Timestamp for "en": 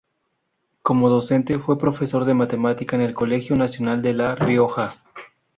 2.95-3.03